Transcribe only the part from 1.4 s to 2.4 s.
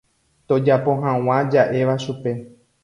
ja'éva chupe.